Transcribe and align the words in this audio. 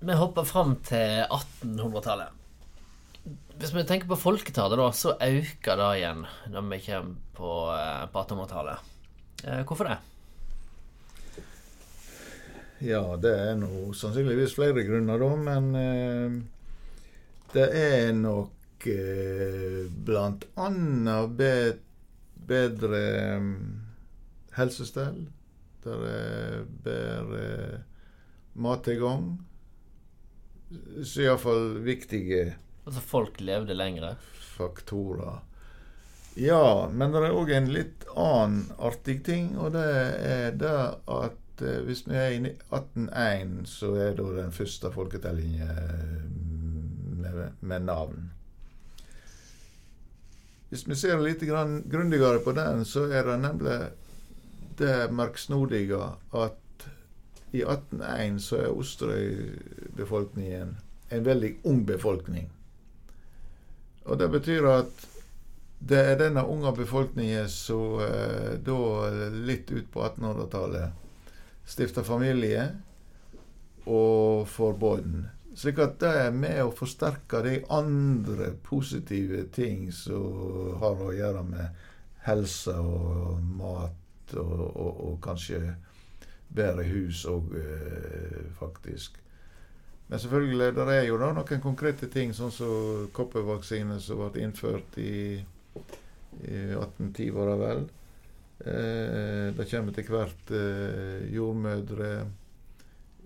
Vi 0.00 0.16
hopper 0.16 0.44
fram 0.44 0.74
til 0.84 1.24
1800-tallet. 1.24 2.42
Hvis 3.56 3.72
vi 3.72 3.84
tenker 3.88 4.10
på 4.10 4.18
folketallet, 4.20 4.76
da, 4.76 4.90
så 4.92 5.14
øker 5.16 5.80
det 5.80 5.92
igjen 5.96 6.26
når 6.52 6.66
vi 6.68 6.80
kommer 6.84 7.14
på, 7.38 7.52
eh, 7.72 8.04
på 8.12 8.24
1800-tallet. 8.26 8.92
Eh, 9.44 9.62
hvorfor 9.64 9.88
det? 9.88 9.96
Ja, 12.84 13.00
det 13.16 13.32
er 13.32 13.56
nå 13.56 13.94
sannsynligvis 13.96 14.52
flere 14.58 14.84
grunner, 14.84 15.16
da, 15.24 15.30
men 15.48 15.70
eh, 15.80 16.36
det 17.54 17.66
er 17.80 18.12
nok 18.12 18.86
eh, 18.92 19.88
blant 19.88 20.44
annet 20.60 21.36
be 21.38 21.52
bedre 22.46 23.02
um, 23.40 23.50
helsestell. 24.58 25.24
Det 25.82 25.96
er 26.12 26.64
bedre 26.84 27.46
mattilgang. 28.54 29.38
Så 31.06 31.22
iallfall 31.22 31.76
viktige 31.86 32.56
Altså 32.86 33.02
folk 33.02 33.40
levde 33.42 33.74
lengre? 33.74 34.16
faktorer. 34.56 35.38
Ja, 36.34 36.88
men 36.92 37.12
det 37.12 37.22
er 37.24 37.34
òg 37.36 37.50
en 37.56 37.70
litt 37.72 38.04
annen 38.12 38.66
artig 38.84 39.22
ting, 39.24 39.54
og 39.60 39.72
det 39.76 39.84
er 39.84 40.56
det 40.60 40.76
at 41.08 41.62
eh, 41.64 41.80
hvis 41.86 42.04
vi 42.08 42.16
er 42.16 42.34
i 42.34 42.40
1801, 42.44 43.54
så 43.68 43.94
er 44.00 44.16
da 44.18 44.26
den 44.36 44.52
første 44.56 44.92
folketellingen 44.92 45.72
med, 47.22 47.40
med 47.60 47.86
navn. 47.88 48.30
Hvis 50.68 50.84
vi 50.88 50.98
ser 50.98 51.22
litt 51.22 51.44
grundigere 51.46 52.42
på 52.44 52.52
den, 52.56 52.84
så 52.84 53.06
er 53.08 53.28
det 53.30 53.38
nemlig 53.40 53.78
det 54.76 54.96
merksnodige 55.14 56.02
at 56.36 56.60
i 57.56 57.62
1801 57.64 58.40
så 58.42 58.60
er 58.62 58.76
Osterøy-befolkningen 58.76 60.76
en 61.16 61.26
veldig 61.26 61.52
ung 61.70 61.84
befolkning. 61.86 62.48
Og 64.06 64.18
det 64.18 64.28
betyr 64.30 64.66
at 64.70 65.06
det 65.78 66.00
er 66.00 66.18
denne 66.18 66.46
unge 66.48 66.72
befolkningen 66.76 67.48
som 67.52 68.00
eh, 68.02 68.56
da 68.64 69.10
litt 69.34 69.70
ut 69.70 69.88
på 69.92 70.02
1800-tallet 70.06 71.66
stifter 71.66 72.06
familie 72.06 72.68
og 73.86 74.46
får 74.48 74.78
barn. 74.80 75.26
Slik 75.56 75.78
at 75.82 75.98
det 76.02 76.12
er 76.26 76.34
med 76.36 76.62
å 76.64 76.74
forsterke 76.74 77.40
de 77.44 77.58
andre 77.72 78.52
positive 78.64 79.46
ting 79.54 79.88
som 79.94 80.76
har 80.82 81.00
å 81.00 81.14
gjøre 81.16 81.44
med 81.48 81.84
helse 82.26 82.74
og 82.76 83.40
mat 83.56 84.34
og, 84.36 84.60
og, 84.66 85.00
og 85.08 85.16
kanskje 85.24 85.60
bedre 86.48 86.86
hus 86.88 87.24
òg, 87.28 87.54
eh, 87.58 88.42
faktisk. 88.58 89.18
Men 90.08 90.22
selvfølgelig, 90.22 90.74
det 90.76 90.86
er 90.94 91.04
jo 91.08 91.18
da 91.18 91.32
noen 91.34 91.62
konkrete 91.62 92.06
ting, 92.12 92.32
sånn 92.34 92.52
som 92.54 93.08
koppervaksine 93.12 93.98
som 94.00 94.22
ble 94.22 94.44
innført 94.44 94.98
i, 95.02 95.42
i 95.42 96.58
1810, 96.76 97.30
var 97.34 97.50
det 97.50 97.56
vel. 97.64 97.86
Eh, 98.56 99.48
det 99.56 99.66
kommer 99.70 99.92
til 99.92 100.06
hvert 100.08 100.52
eh, 100.54 101.26
jordmødre 101.34 102.12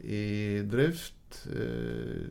i 0.02 0.24
drift. 0.66 1.42
Eh. 1.52 2.30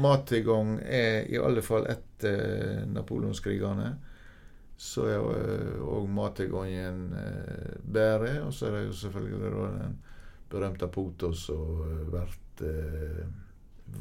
Mattilgang 0.00 0.78
er 0.80 1.28
i 1.28 1.36
alle 1.36 1.62
fall 1.62 1.84
etter 1.92 2.86
napoleonskrigene. 2.88 3.92
Så 4.76 5.06
er 5.06 5.22
òg 5.84 6.08
mattilgangen 6.10 7.04
eh, 7.18 7.76
bedre. 7.84 8.40
Og 8.46 8.54
så 8.54 8.68
er 8.68 8.78
det 8.78 8.84
jo 8.88 8.98
selvfølgelig 9.04 9.52
den 9.54 9.96
berømte 10.50 10.88
pota 10.92 11.30
som 11.36 11.82
blir 12.10 12.34
eh, 12.66 13.24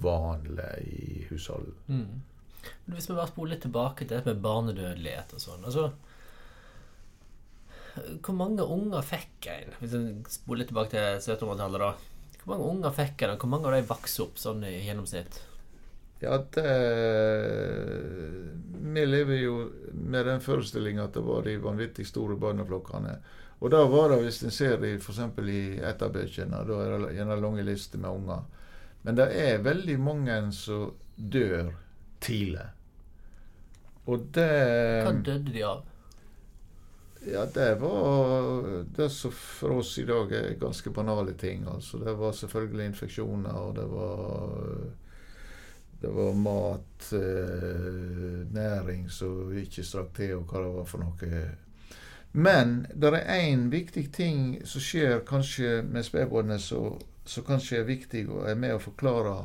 vanlig 0.04 0.72
i 0.88 1.26
husholdet. 1.30 1.76
Mm. 1.88 2.22
Hvis 2.86 3.10
vi 3.10 3.16
bare 3.18 3.30
spoler 3.30 3.56
litt 3.56 3.66
tilbake 3.66 4.08
til 4.08 4.18
det 4.18 4.26
med 4.30 4.44
barnedødelighet 4.44 5.34
og 5.36 5.42
sånn 5.44 5.66
altså, 5.68 5.90
Hvor 8.24 8.38
mange 8.40 8.64
unger 8.64 9.04
fikk 9.06 9.50
en? 9.52 9.74
Hvis 9.82 9.96
vi 9.98 10.04
spoler 10.32 10.64
litt 10.64 10.72
tilbake 10.72 10.94
til 10.94 11.36
1700-tallet, 11.36 11.84
da. 11.84 12.40
Hvor 12.44 12.54
mange 12.54 12.70
unger 12.72 12.96
fikk 12.96 13.26
en, 13.26 13.34
og 13.36 13.44
hvor 13.44 13.52
mange 13.52 13.70
av 13.70 13.76
de 13.76 13.90
vokste 13.92 14.24
opp 14.26 14.40
sånn 14.42 14.64
i 14.68 14.78
gjennomsnitt? 14.88 15.42
Ja, 16.24 16.38
det 16.56 16.72
Vi 18.94 19.06
lever 19.06 19.40
jo 19.42 19.56
med 19.94 20.26
den 20.26 20.42
forestillinga 20.42 21.08
at 21.08 21.16
det 21.18 21.24
var 21.26 21.44
de 21.44 21.58
vanvittig 21.62 22.06
store 22.08 22.38
barneflokkene. 22.40 23.16
Og 23.64 23.72
da 23.72 23.80
var 23.88 24.12
det, 24.12 24.20
hvis 24.26 24.42
en 24.44 24.52
ser 24.52 24.78
det 24.82 24.98
f.eks. 25.00 25.20
i 25.50 25.80
etterbøkene, 25.80 26.64
da 26.68 26.80
er 26.84 26.98
det 27.00 27.14
gjerne 27.16 27.40
lange 27.40 27.64
lister 27.64 28.02
med 28.02 28.12
unger. 28.12 28.44
Men 29.04 29.20
det 29.20 29.28
er 29.40 29.64
veldig 29.64 29.98
mange 30.00 30.36
som 30.56 30.92
dør 31.16 31.72
tidlig. 32.24 32.68
Og 34.06 34.28
det 34.36 34.50
Hva 35.08 35.16
døde 35.16 35.54
de 35.56 35.64
av? 35.64 35.84
Ja, 37.24 37.46
det 37.46 37.70
var 37.80 38.84
det 38.98 39.10
som 39.16 39.32
for 39.32 39.80
oss 39.80 39.96
i 40.00 40.04
dag 40.06 40.32
er 40.36 40.58
ganske 40.60 40.92
banale 40.92 41.34
ting. 41.40 41.64
Altså, 41.72 41.98
det 42.04 42.18
var 42.20 42.36
selvfølgelig 42.36 42.86
infeksjoner, 42.92 43.54
og 43.56 43.76
det 43.80 43.86
var 43.88 44.58
det 46.04 46.10
var 46.10 46.34
mat, 46.34 47.14
eh, 47.14 48.54
næring 48.54 49.10
som 49.10 49.58
ikke 49.58 49.84
strakk 49.84 50.10
til, 50.18 50.34
og 50.36 50.50
hva 50.52 50.60
det 50.60 50.72
var 50.76 50.88
for 50.90 51.00
noe. 51.00 51.44
Men 52.34 52.74
det 52.92 53.14
er 53.14 53.30
én 53.38 53.70
viktig 53.72 54.10
ting 54.12 54.42
som 54.68 54.84
skjer 54.84 55.22
kanskje 55.24 55.78
med 55.88 56.04
spedbarnet 56.04 56.60
som 56.60 57.46
kanskje 57.48 57.78
er 57.80 57.88
viktig 57.88 58.26
og 58.28 58.50
er 58.50 58.60
med 58.60 58.76
å 58.76 58.82
forklare 58.84 59.38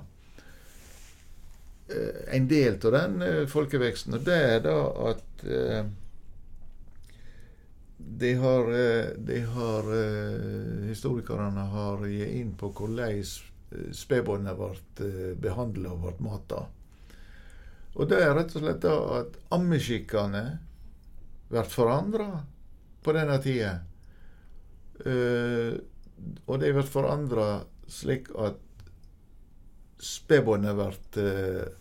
eh, 1.95 2.35
en 2.35 2.51
del 2.51 2.81
av 2.83 2.97
den 2.97 3.23
eh, 3.23 3.47
folkeveksten. 3.47 4.19
Og 4.19 4.27
det 4.27 4.39
er 4.49 4.65
da 4.67 4.79
at 5.13 5.47
de 8.19 8.33
har, 8.41 8.73
de 9.31 9.39
har 9.53 9.93
Historikerne 10.89 11.71
har 11.71 12.03
gitt 12.09 12.35
inn 12.41 12.51
på 12.59 12.73
hvordan 12.75 13.23
eh, 13.73 13.91
spedbarnet 13.95 14.59
ble 14.59 14.71
eh, 15.06 15.34
behandla 15.41 15.95
og 15.95 16.05
ble 16.05 16.15
mata. 16.29 16.65
Og 17.99 18.09
det 18.11 18.21
er 18.23 18.34
rett 18.37 18.55
og 18.55 18.62
slett 18.62 18.87
at 18.91 19.39
ammeskikkene 19.55 20.45
blir 21.49 21.71
forandra 21.73 22.29
på 23.03 23.15
denne 23.17 23.39
tida. 23.43 23.75
Eh, 25.05 25.75
og 26.47 26.59
de 26.61 26.73
blir 26.75 26.87
forandra 26.87 27.49
slik 27.89 28.31
at 28.39 28.59
spedbarnet 29.99 30.77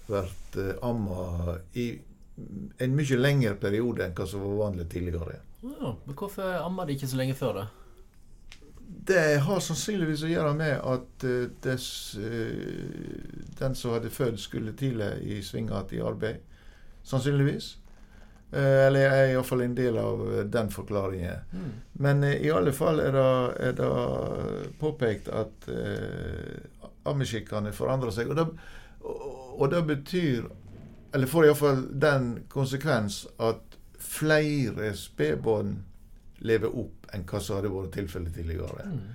blir 0.07 0.77
amma 0.85 1.57
i 1.77 1.89
en 2.77 2.95
mye 2.95 3.17
lengre 3.17 3.55
periode 3.61 4.05
enn 4.05 4.15
hva 4.17 4.25
som 4.29 4.43
var 4.45 4.57
vanlig 4.67 4.87
tidligere. 4.93 5.41
Ja, 5.61 5.93
men 6.05 6.15
hvorfor 6.17 6.57
amma 6.61 6.85
de 6.85 6.97
ikke 6.97 7.09
så 7.09 7.19
lenge 7.19 7.37
før 7.37 7.61
det? 7.61 7.67
Det 8.87 9.39
har 9.43 9.59
sannsynligvis 9.63 10.23
å 10.23 10.29
gjøre 10.31 10.53
med 10.55 10.77
at 10.79 11.25
uh, 11.27 11.47
des, 11.63 11.87
uh, 12.19 13.49
den 13.59 13.75
som 13.75 13.95
hadde 13.95 14.11
født, 14.13 14.39
skulle 14.39 14.75
tidlig 14.79 15.11
i 15.23 15.41
sving 15.43 15.67
igjen 15.71 15.97
i 15.97 16.05
arbeid. 16.07 16.39
Sannsynligvis. 17.07 17.75
Uh, 18.53 18.87
eller 18.87 19.11
er 19.11 19.33
iallfall 19.33 19.65
en 19.65 19.75
del 19.75 19.97
av 19.99 20.21
eh, 20.31 20.45
den 20.47 20.69
forklaringen. 20.71 21.41
Mm. 21.51 21.71
Men 21.99 22.23
eh, 22.23 22.37
i 22.47 22.51
alle 22.51 22.71
fall 22.71 23.01
er 23.03 23.11
det, 23.11 23.31
er 23.59 23.73
det 23.75 23.89
påpekt 24.79 25.27
at 25.27 25.67
uh, 25.67 26.85
ammeskikkene 27.11 27.73
forandrer 27.75 28.15
seg. 28.15 28.31
Og 28.31 28.39
det, 28.39 28.45
og, 29.03 29.27
og 29.57 29.67
det 29.71 29.83
betyr 29.87 30.47
Eller 31.15 31.27
får 31.27 31.45
iallfall 31.47 31.83
den 32.03 32.25
konsekvens 32.51 33.21
at 33.39 33.77
flere 33.97 34.91
spedbarn 34.95 35.77
lever 36.39 36.73
opp 36.73 37.07
enn 37.13 37.25
hva 37.27 37.39
som 37.41 37.57
hadde 37.57 37.71
vært 37.73 37.95
tilfellet 37.97 38.35
tidligere. 38.35 38.85
Mm. 38.91 39.07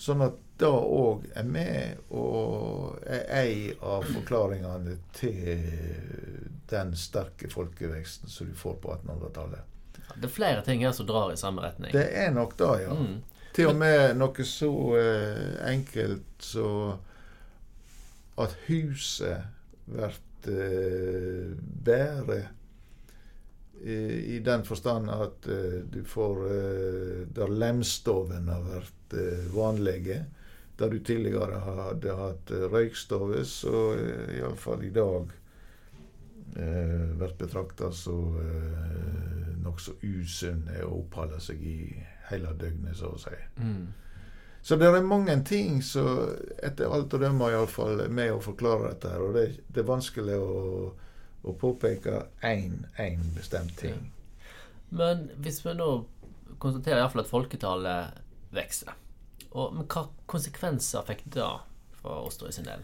Sånn 0.00 0.24
at 0.24 0.38
det 0.60 0.68
òg 0.68 1.26
er 1.36 1.48
med 1.48 2.12
og 2.16 3.00
er 3.04 3.26
ei 3.40 3.72
av 3.84 4.06
forklaringene 4.08 4.96
til 5.16 5.64
den 6.70 6.94
sterke 6.96 7.50
folkeveksten 7.52 8.32
som 8.32 8.48
du 8.48 8.56
får 8.56 8.78
på 8.80 8.94
1800-tallet. 8.94 9.66
Det 10.14 10.26
er 10.26 10.32
flere 10.32 10.64
ting 10.66 10.84
her 10.84 10.92
som 10.96 11.08
drar 11.08 11.32
i 11.32 11.38
samme 11.40 11.64
retning. 11.64 11.92
Det 11.94 12.06
er 12.16 12.32
nok 12.34 12.56
det, 12.58 12.70
ja. 12.84 12.96
Mm. 12.96 13.20
Til 13.54 13.70
og 13.72 13.78
med 13.80 14.16
noe 14.16 14.46
så 14.46 14.72
eh, 14.98 15.54
enkelt 15.72 16.44
så 16.44 16.68
at 18.40 18.54
huset 18.68 19.48
blir 19.90 20.16
eh, 20.48 21.56
bedre 21.84 22.40
i, 23.82 24.38
den 24.44 24.64
forstand 24.64 25.10
at 25.10 25.46
eh, 25.48 25.80
du 25.88 26.02
får 26.04 26.42
eh, 26.52 27.20
Der 27.36 27.48
lemstoven 27.48 28.48
har 28.52 28.62
vært 28.66 29.16
eh, 29.16 29.46
vanlige. 29.54 30.24
Der 30.76 30.88
du 30.88 30.98
tidligere 31.04 31.60
hadde 31.60 32.16
hatt 32.16 32.50
røykstove, 32.72 33.44
så 33.44 33.92
iallfall 34.32 34.84
i 34.84 34.92
dag 34.96 35.28
blir 36.54 37.34
betrakta 37.38 37.92
som 37.92 38.36
eh, 38.40 39.56
nokså 39.62 39.92
usunne 40.02 40.80
å 40.84 41.02
oppholde 41.02 41.40
seg 41.40 41.60
i 41.62 41.80
hele 42.30 42.54
døgnet, 42.58 42.96
så 42.96 43.12
å 43.14 43.20
si. 43.20 43.36
Mm. 43.60 43.92
Så 44.62 44.76
det 44.76 44.88
er 44.88 45.02
mange 45.04 45.36
ting 45.44 45.80
som 45.82 46.34
etter 46.62 46.92
alt 46.92 47.14
å 47.16 47.20
dømme 47.20 47.48
iallfall 47.52 48.02
er 48.04 48.12
med 48.12 48.34
å 48.34 48.42
forklare 48.44 48.90
dette. 48.90 49.08
her, 49.08 49.22
Og 49.24 49.34
det, 49.34 49.46
det 49.68 49.80
er 49.82 49.88
vanskelig 49.88 50.36
å, 50.36 50.92
å 51.42 51.54
påpeker 51.56 52.26
én 52.44 53.24
bestemt 53.36 53.76
ting. 53.80 54.10
Men 54.90 55.28
hvis 55.40 55.62
vi 55.64 55.74
nå 55.78 55.90
konstaterer 56.60 57.00
iallfall 57.00 57.24
at 57.24 57.30
folketallet 57.30 58.22
vokser, 58.54 58.96
og, 59.50 59.74
men 59.74 59.86
hva 59.90 60.06
konsekvenser 60.30 61.06
fikk 61.08 61.24
det 61.34 61.46
for 62.00 62.26
Osterøy 62.28 62.52
sin 62.54 62.68
del? 62.68 62.82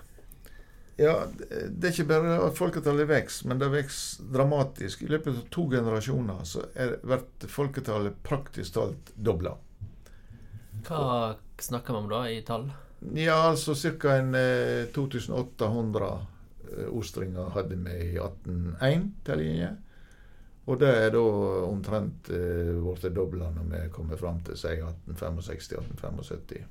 Ja, 0.96 1.26
det 1.28 1.90
er 1.90 1.92
ikke 1.92 2.08
bare 2.08 2.38
at 2.46 2.56
folketallet 2.56 3.08
vokser, 3.10 3.50
men 3.50 3.60
det 3.60 3.68
vokser 3.74 4.30
dramatisk. 4.32 5.02
I 5.04 5.10
løpet 5.12 5.34
av 5.34 5.50
to 5.52 5.66
generasjoner 5.74 6.46
så 6.48 6.64
blir 6.72 7.52
folketallet 7.52 8.16
praktisk 8.24 8.78
talt 8.78 9.12
dobla. 9.14 9.52
Hva 10.86 11.36
snakker 11.60 11.92
vi 11.92 12.00
om 12.00 12.08
da, 12.08 12.22
i 12.30 12.40
tall? 12.46 12.70
Ja, 13.12 13.36
altså 13.50 13.74
ca. 14.00 14.16
2800 14.94 16.08
eh, 16.72 16.88
ostringer 16.90 17.52
hadde 17.54 17.78
vi 17.86 17.94
i 18.10 18.12
1801 18.18 19.10
til 19.26 19.36
linje. 19.42 19.70
Og 20.66 20.80
det 20.82 20.90
er 20.90 21.12
da 21.14 21.22
omtrent 21.68 22.26
blitt 22.26 23.04
eh, 23.06 23.14
dobla 23.14 23.52
når 23.54 23.64
vi 23.70 23.80
kommer 23.94 24.18
fram 24.18 24.40
til 24.46 24.54
1865-1875. 24.58 26.62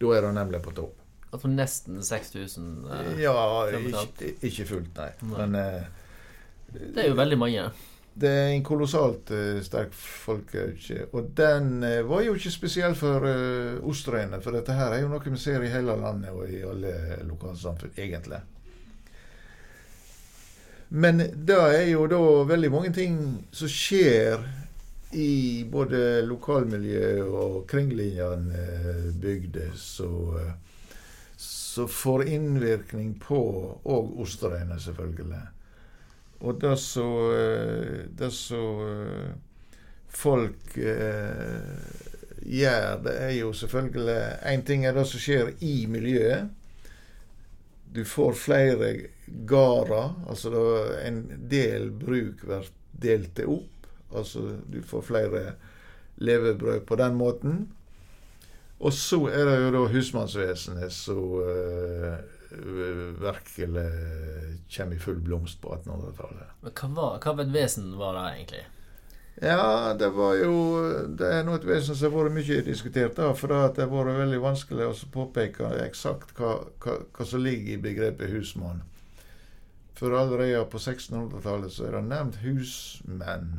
Da 0.00 0.06
er 0.16 0.20
det 0.24 0.32
nemlig 0.38 0.60
på 0.64 0.72
topp. 0.76 1.04
Altså 1.34 1.50
nesten 1.50 1.98
6000? 2.02 2.86
Eh, 2.86 3.22
ja, 3.24 3.34
ikke, 3.74 4.30
ikke, 4.40 4.64
fullt, 4.70 4.94
nei. 4.96 5.10
nei. 5.20 5.40
Men 5.40 5.54
eh, 5.60 5.82
Det 6.72 7.04
er 7.04 7.08
jo 7.10 7.18
veldig 7.18 7.38
mange. 7.38 7.66
Det 8.14 8.30
er 8.30 8.52
en 8.54 8.62
kolossalt 8.62 9.30
uh, 9.34 9.58
sterk 9.66 9.90
folkeøkning. 9.98 11.08
Og 11.18 11.32
den 11.34 11.82
uh, 11.82 12.06
var 12.06 12.22
jo 12.22 12.36
ikke 12.38 12.52
spesiell 12.54 12.94
for 12.94 13.26
uh, 13.26 13.82
Osterøyene, 13.90 14.38
for 14.42 14.54
dette 14.54 14.76
her 14.78 14.94
er 14.94 15.02
jo 15.02 15.10
noe 15.10 15.22
vi 15.26 15.40
ser 15.42 15.64
i 15.66 15.72
hele 15.72 15.96
landet 15.98 16.30
og 16.30 16.46
i 16.46 16.62
alle 16.62 16.92
lokalsamfunn, 17.26 17.96
egentlig. 17.98 18.38
Men 20.94 21.18
det 21.18 21.56
er 21.58 21.88
jo 21.90 22.04
da 22.06 22.20
veldig 22.46 22.70
mange 22.70 22.92
ting 22.94 23.16
som 23.50 23.70
skjer 23.70 24.44
i 25.14 25.64
både 25.70 26.22
lokalmiljø 26.26 27.08
og 27.24 27.56
kringlinjene 27.70 28.66
bygder 29.22 29.74
som 29.74 30.38
får 31.90 32.28
innvirkning 32.30 33.14
på 33.22 33.40
òg 33.82 34.14
Osterøyene, 34.22 34.78
selvfølgelig. 34.80 35.42
Og 36.46 36.62
det 36.62 38.30
som 38.38 38.80
folk 40.14 40.78
eh, 40.78 41.78
gjør, 42.46 43.02
det 43.02 43.14
er 43.18 43.32
jo 43.40 43.52
selvfølgelig 43.52 44.20
Én 44.52 44.62
ting 44.66 44.86
er 44.86 44.94
det 44.94 45.06
som 45.10 45.20
skjer 45.26 45.50
i 45.58 45.86
miljøet. 45.90 46.54
Du 47.94 48.02
får 48.04 48.32
flere 48.32 48.88
gårder. 49.26 50.14
Altså 50.28 50.50
en 51.04 51.22
del 51.50 51.92
bruk 51.94 52.42
blir 52.42 52.66
delt 52.90 53.38
opp. 53.46 53.88
Altså 54.14 54.58
du 54.66 54.80
får 54.82 55.08
flere 55.10 55.42
levebrød 56.18 56.84
på 56.88 56.98
den 56.98 57.14
måten. 57.18 57.64
Og 58.82 58.92
så 58.92 59.20
er 59.30 59.46
det 59.46 59.58
jo 59.62 59.70
da 59.76 59.84
husmannsvesenet 59.94 60.92
som 60.92 61.22
uh, 61.38 62.18
virkelig 63.22 63.86
kommer 64.74 64.96
i 64.96 64.98
full 64.98 65.20
blomst 65.22 65.60
på 65.62 65.70
1800-tallet. 65.78 66.58
Men 66.66 66.74
hva, 66.98 67.08
hva 67.22 67.36
et 67.42 67.54
vesen 67.54 67.94
var 67.98 68.18
det 68.18 68.24
egentlig? 68.34 68.64
Ja, 69.42 69.94
det 69.98 70.08
var 70.14 70.36
jo 70.38 70.52
Det 71.18 71.26
er 71.26 71.42
noe 71.46 71.58
vesen 71.66 71.96
som 71.98 72.12
har 72.12 72.28
vært 72.28 72.36
mye 72.36 72.60
diskutert, 72.66 73.16
da, 73.18 73.32
for 73.34 73.50
det 73.50 73.82
har 73.82 73.90
vært 73.90 74.18
veldig 74.20 74.40
vanskelig 74.42 74.86
å 74.86 74.96
påpeke 75.14 75.72
eksakt 75.82 76.36
hva, 76.38 76.56
hva, 76.84 76.98
hva, 77.10 77.26
som 77.26 77.42
ligger 77.42 77.74
i 77.74 77.82
begrepet 77.82 78.30
husmann. 78.30 78.84
For 79.98 80.14
allerede 80.14 80.64
på 80.70 80.78
1600-tallet 80.78 81.74
så 81.74 81.88
er 81.88 81.98
det 81.98 82.04
nevnt 82.08 82.40
husmenn. 82.42 83.52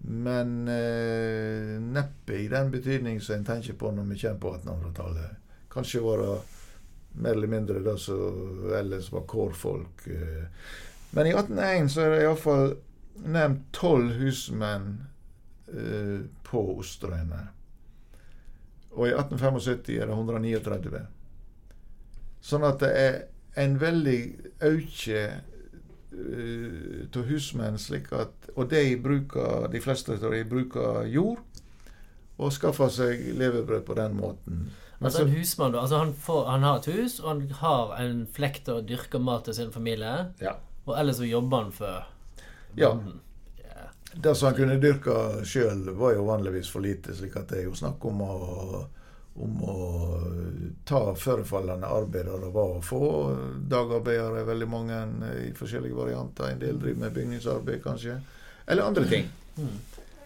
Men 0.00 0.68
eh, 0.68 1.76
neppe 1.80 2.38
i 2.40 2.48
den 2.48 2.70
betydning 2.72 3.20
som 3.20 3.36
en 3.36 3.44
tenker 3.44 3.76
på 3.76 3.92
når 3.92 4.08
vi 4.08 4.20
kommer 4.22 4.40
på 4.40 4.54
1800-tallet. 4.56 5.36
Kanskje 5.72 6.04
var 6.04 6.22
det 6.24 6.36
mer 7.20 7.36
eller 7.36 7.52
mindre 7.52 7.82
det 7.84 7.98
som 8.00 8.70
ellers 8.76 9.12
var 9.12 9.28
kårfolk. 9.28 10.06
Eh. 10.06 10.46
Men 11.10 11.26
i 11.26 11.34
1801 11.34 11.92
så 11.92 12.04
er 12.04 12.14
det 12.14 12.22
iallfall 12.24 12.72
nevnt 13.14 13.66
tolv 13.76 14.14
husmenn 14.20 14.92
eh, 15.72 16.26
på 16.46 16.62
Osterøyene. 16.78 17.46
Og 18.96 19.06
i 19.06 19.14
1875 19.14 20.00
er 20.00 20.10
det 20.10 20.16
139. 20.16 21.04
Sånn 22.42 22.66
at 22.66 22.80
det 22.82 22.90
er 22.96 23.16
en 23.60 23.76
veldig 23.80 24.18
auke 24.64 25.22
uh, 26.14 27.06
av 27.10 27.24
husmenn, 27.28 27.78
slik 27.78 28.10
at 28.16 28.50
Og 28.56 28.70
de 28.70 28.96
bruker, 28.98 29.68
de 29.70 29.80
fleste 29.82 30.16
av 30.16 30.32
dem 30.32 30.48
bruker 30.48 31.04
jord, 31.06 31.42
og 32.40 32.54
skaffer 32.54 32.88
seg 32.90 33.20
levebrød 33.38 33.84
på 33.86 33.94
den 33.98 34.16
måten. 34.18 34.62
Men 34.98 35.08
altså 35.08 35.22
en 35.22 35.34
husmann, 35.36 35.74
altså 35.78 36.00
han, 36.02 36.14
får, 36.14 36.40
han, 36.50 36.64
har 36.66 36.80
et 36.80 36.88
hus, 36.92 37.20
og 37.20 37.28
han 37.28 37.44
har 37.60 37.92
en 38.02 38.24
flekt 38.28 38.68
og 38.68 38.88
dyrker 38.88 39.22
mat 39.22 39.46
til 39.46 39.56
sin 39.56 39.70
familie. 39.72 40.32
Ja. 40.42 40.56
Og 40.88 40.96
ellers 40.98 41.20
så 41.20 41.28
jobber 41.28 41.62
han 41.62 41.72
for 41.72 42.08
ja. 42.78 42.94
Det 44.12 44.34
som 44.34 44.46
han 44.46 44.56
kunne 44.56 44.78
dyrke 44.82 45.44
sjøl, 45.46 45.84
var 45.94 46.16
jo 46.16 46.24
vanligvis 46.26 46.70
for 46.72 46.82
lite, 46.82 47.14
slik 47.14 47.36
at 47.38 47.52
det 47.52 47.60
er 47.60 47.68
jo 47.68 47.76
snakk 47.78 48.04
om 48.10 48.22
å, 48.26 48.32
om 49.38 49.60
å 49.62 49.76
ta 50.84 51.02
forefallende 51.14 51.86
arbeid 51.86 52.26
det 52.26 52.50
var 52.50 52.78
å 52.78 52.82
få. 52.82 53.04
Dagarbeidere 53.70 54.42
veldig 54.48 54.68
mange 54.70 54.98
i 55.44 55.52
forskjellige 55.54 55.94
varianter. 55.94 56.50
En 56.50 56.62
del 56.62 56.80
driver 56.82 57.04
med 57.04 57.14
bygningsarbeid, 57.20 57.82
kanskje. 57.84 58.16
Eller 58.66 58.82
andre 58.82 59.06
ting. 59.06 59.30
Mm. 59.56 59.78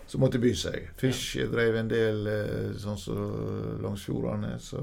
Som 0.06 0.25
måtte 0.25 0.41
by 0.41 0.52
seg. 0.56 0.88
Fiske 1.00 1.49
drev 1.52 1.76
en 1.81 1.93
del 1.93 2.26
eh, 2.31 2.73
sånn 2.81 2.99
som 3.00 3.20
så 3.20 3.76
langs 3.85 4.05
fjordene. 4.05 4.55
Så 4.64 4.81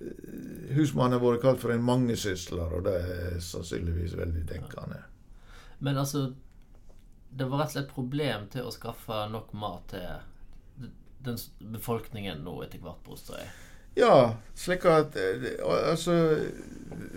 eh, 0.00 0.72
husmannen 0.76 1.18
har 1.18 1.24
vært 1.24 1.44
kalt 1.44 1.60
for 1.60 1.76
en 1.76 1.84
mangesysler, 1.84 2.72
og 2.78 2.88
det 2.88 2.96
er 3.00 3.38
sannsynligvis 3.44 4.16
veldig 4.16 4.46
dekkende. 4.48 5.02
Men 5.78 5.98
altså 5.98 6.32
Det 7.30 7.44
var 7.44 7.58
rett 7.58 7.68
og 7.68 7.76
slett 7.76 7.92
problem 7.92 8.46
til 8.52 8.64
å 8.64 8.72
skaffe 8.72 9.26
nok 9.28 9.52
mat 9.52 9.92
til 9.92 10.88
den 11.26 11.38
befolkningen 11.72 12.44
nå 12.46 12.54
etter 12.64 12.80
hvert 12.80 13.02
på 13.04 13.16
Osterøy? 13.16 13.46
Ja, 13.96 14.36
slik 14.54 14.84
at 14.88 15.16
eh, 15.16 15.46
Altså 15.64 16.14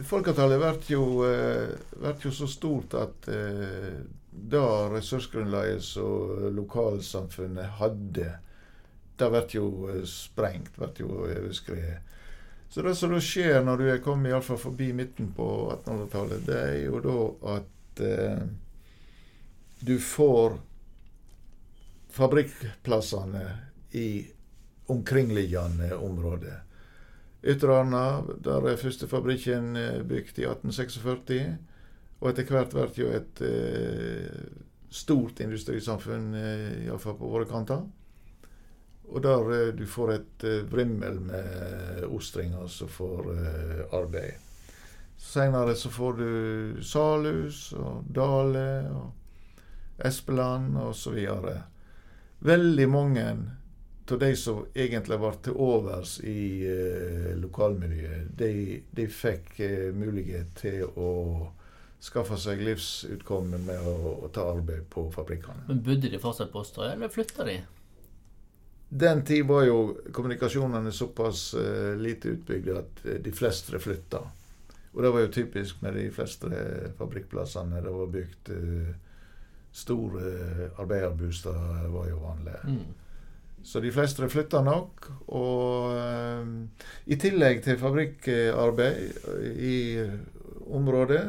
Folketallet 0.08 0.60
blir 0.60 0.94
jo, 0.96 1.04
uh, 1.24 2.12
jo, 2.24 2.32
så 2.32 2.48
stort 2.50 2.96
at 2.98 3.28
uh, 3.30 4.00
det 4.32 4.62
ressursgrunnlaget 4.94 5.84
som 5.84 6.50
lokalsamfunnet 6.56 7.76
hadde, 7.80 8.30
det 9.20 9.30
blir 9.34 9.56
jo 9.56 9.98
sprengt, 10.08 10.78
blir 10.78 11.02
jo 11.04 11.10
overskredet. 11.26 12.00
Så 12.70 12.86
det 12.86 12.96
som 12.96 13.12
da 13.12 13.20
skjer 13.22 13.64
når 13.66 13.82
du 13.82 13.86
er 13.90 14.02
kommet 14.06 14.32
iallfall 14.32 14.62
forbi 14.62 14.92
midten 14.96 15.32
på 15.36 15.48
1800-tallet, 15.74 16.46
det 16.48 16.60
er 16.62 16.78
jo 16.86 17.02
da 17.04 17.18
at 17.58 17.70
eh, 18.04 18.42
du 19.80 19.96
får 20.00 20.58
fabrikkplassene 22.10 23.46
i 23.92 24.28
omkringliggende 24.90 25.96
områder. 25.96 26.64
Ytterarna, 27.44 28.24
der 28.44 28.66
er 28.68 28.82
første 28.82 29.08
fabrikken 29.08 29.76
eh, 29.80 30.02
bygd 30.04 30.42
i 30.42 30.48
1846. 30.50 31.54
Og 32.20 32.34
etter 32.34 32.50
hvert 32.52 32.74
blir 32.74 33.00
jo 33.00 33.14
et 33.16 33.42
eh, 33.48 34.50
stort 34.92 35.40
industrisamfunn, 35.40 36.34
eh, 36.36 36.84
iallfall 36.90 37.16
på 37.20 37.32
våre 37.32 37.48
kanter. 37.48 37.86
Og 39.10 39.24
der 39.24 39.54
eh, 39.56 39.72
du 39.78 39.86
får 39.88 40.14
et 40.18 40.46
eh, 40.50 40.62
vrimmel 40.70 41.22
med 41.24 42.06
ostringer 42.10 42.68
som 42.68 42.92
får 42.92 43.32
eh, 43.38 43.82
arbeid. 44.02 44.49
Senere 45.20 45.76
så 45.76 45.90
får 45.92 46.14
du 46.14 46.30
Salhus 46.84 47.74
og 47.76 48.06
Dale 48.08 48.68
og 48.96 50.06
Espeland 50.08 50.78
osv. 50.80 51.20
Veldig 52.40 52.90
mange 52.90 53.26
av 54.12 54.20
de 54.20 54.30
som 54.36 54.64
egentlig 54.74 55.20
var 55.20 55.36
til 55.44 55.58
overs 55.60 56.16
i 56.26 56.66
eh, 56.66 57.34
lokalmiljøet, 57.38 58.32
de, 58.40 58.80
de 58.96 59.06
fikk 59.12 59.60
eh, 59.62 59.90
mulighet 59.94 60.56
til 60.58 60.88
å 60.88 61.12
skaffe 62.00 62.40
seg 62.40 62.64
livsutkomme 62.64 63.60
med 63.68 63.84
å, 63.86 64.16
å, 64.24 64.32
ta 64.34 64.48
arbeid 64.54 64.88
på 64.90 65.10
fabrikkene. 65.14 65.68
Men 65.68 65.84
Bodde 65.86 66.10
de 66.10 66.22
fortsatt 66.22 66.52
på 66.54 66.64
Osterøy, 66.64 66.94
eller 66.96 67.12
flytta 67.12 67.46
de? 67.46 67.60
Den 68.90 69.22
tid 69.28 69.46
var 69.46 69.68
jo 69.68 69.80
kommunikasjonene 70.16 70.92
såpass 70.96 71.54
eh, 71.60 71.94
lite 72.00 72.34
utbygde 72.34 72.78
at 72.80 73.04
uh, 73.06 73.18
de 73.22 73.34
fleste 73.36 73.78
flytta. 73.84 74.24
Og 74.94 75.04
det 75.04 75.12
var 75.14 75.26
jo 75.26 75.34
typisk 75.34 75.84
med 75.84 75.94
de 76.00 76.08
fleste 76.14 76.50
fabrikkplassene. 76.98 77.82
Det 77.84 77.94
var 77.94 78.14
bygd 78.14 78.52
uh, 78.56 78.90
store 79.72 80.72
arbeiderboliger 80.82 81.92
var 81.94 82.10
jo 82.10 82.18
vanlig. 82.24 82.58
Mm. 82.66 82.88
Så 83.64 83.80
de 83.84 83.92
fleste 83.92 84.30
flytta 84.30 84.62
nok. 84.64 85.10
Og 85.36 85.92
eh, 85.94 86.52
i 87.12 87.18
tillegg 87.20 87.62
til 87.66 87.78
fabrikkarbeid 87.78 89.28
i 89.52 89.76
området, 90.72 91.24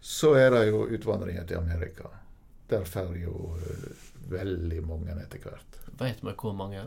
så 0.00 0.36
er 0.38 0.52
det 0.54 0.68
jo 0.68 0.84
utvandringen 0.86 1.46
til 1.48 1.58
Amerika. 1.58 2.12
Der 2.70 2.86
får 2.86 3.16
jo 3.18 3.34
uh, 3.58 4.06
veldig 4.30 4.80
mange 4.86 5.14
etter 5.22 5.42
hvert. 5.42 5.80
Vet 5.98 6.22
vi 6.22 6.34
hvor 6.38 6.54
mange? 6.56 6.86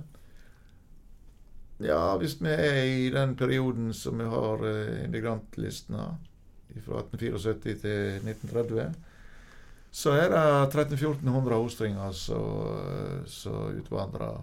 Ja, 1.79 2.17
hvis 2.19 2.35
vi 2.41 2.49
er 2.51 2.81
i 2.83 3.09
den 3.13 3.35
perioden 3.39 3.93
som 3.95 4.19
vi 4.19 4.25
har 4.27 4.65
eh, 4.67 5.05
immigrantlistene, 5.05 6.09
fra 6.85 6.99
1874 7.01 7.79
til 7.81 8.19
1930, 8.27 8.93
så 9.91 10.11
er 10.13 10.29
det 10.29 10.43
1300-1400 10.69 11.55
ostringer 11.57 12.11
som 12.13 13.79
utvandrer. 13.79 14.37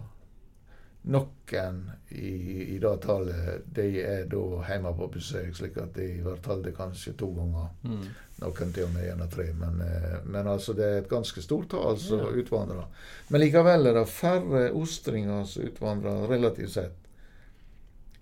Noen 1.07 1.77
i, 2.11 2.33
i 2.75 2.77
det 2.83 2.91
tallet 3.05 3.63
de 3.77 3.85
er 4.03 4.25
da 4.27 4.41
hjemme 4.67 4.91
på 4.97 5.07
besøk, 5.13 5.53
slik 5.55 5.77
at 5.79 5.93
de 5.95 6.07
har 6.25 6.41
talt 6.43 6.65
det 6.67 6.73
kanskje 6.75 7.13
to 7.21 7.29
ganger. 7.37 7.69
Mm. 7.87 8.03
Noen 8.41 8.73
til 8.75 8.89
og 8.89 8.93
med 8.97 9.23
av 9.23 9.29
tre. 9.31 9.47
Men, 9.55 9.79
eh, 9.85 10.17
men 10.27 10.51
altså 10.51 10.75
det 10.75 10.83
er 10.89 10.99
et 11.05 11.09
ganske 11.09 11.41
stort 11.45 11.69
tall 11.71 11.95
som 12.01 12.25
Ja. 12.25 12.33
utvandrer. 12.43 12.89
Men 13.29 13.41
likevel 13.41 13.87
er 13.87 13.93
det 14.01 14.07
færre 14.11 14.71
ostringer 14.75 15.45
som 15.47 15.63
utvandrer 15.63 16.27
relativt 16.27 16.75
sett 16.75 17.06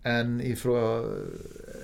enn 0.05 0.37
ifra 0.45 0.81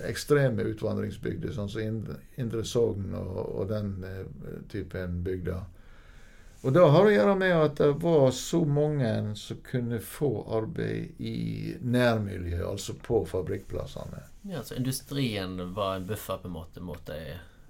ekstreme 0.06 0.64
utvandringsbygder, 0.72 1.54
sånn 1.56 1.70
som 1.70 1.82
Ind- 1.82 2.16
Indre 2.42 2.64
Sogn 2.66 3.14
og, 3.18 3.38
og 3.62 3.70
den 3.70 3.94
eh, 4.06 4.26
typen 4.72 5.22
bygder. 5.26 5.64
Og 6.62 6.74
det 6.74 6.82
har 6.94 7.08
å 7.08 7.10
gjøre 7.14 7.36
med 7.40 7.56
at 7.58 7.80
det 7.80 7.88
var 8.04 8.28
så 8.38 8.60
mange 8.70 9.10
som 9.40 9.62
kunne 9.66 9.98
få 10.06 10.30
arbeid 10.54 11.18
i 11.18 11.74
nærmiljøet, 11.82 12.68
altså 12.70 12.94
på 13.02 13.24
fabrikkplassene. 13.26 14.20
Ja, 14.50 14.62
så 14.66 14.78
industrien 14.78 15.58
var 15.74 15.96
en 15.96 16.06
buffer 16.10 16.38
på 16.44 16.50
en 16.50 16.54
måte 16.54 16.84
mot, 16.86 17.02
de, 17.10 17.18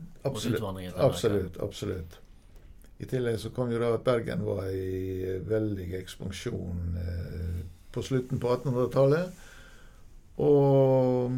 mot 0.01 0.27
Absolutt. 0.33 0.57
utvandringen? 0.59 0.97
Absolutt. 0.99 1.59
absolutt. 1.63 2.17
I 3.01 3.07
tillegg 3.09 3.39
så 3.41 3.49
kom 3.55 3.71
jo 3.71 3.79
da 3.81 3.93
at 3.95 4.03
Bergen 4.05 4.43
var 4.45 4.67
i 4.69 5.39
veldig 5.47 5.87
ekspansjon 6.01 6.99
eh, 7.01 7.63
på 7.95 8.03
slutten 8.05 8.43
på 8.43 8.51
1800-tallet. 8.57 9.39
Og 10.41 11.35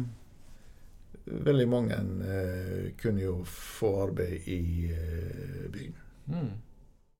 veldig 1.24 1.66
mange 1.68 1.98
eh, 2.28 2.92
kunne 3.00 3.24
jo 3.24 3.36
få 3.48 3.90
arbeid 4.06 4.48
i 4.48 4.90
eh, 4.92 5.66
byen. 5.72 5.96
Mm. 6.26 6.50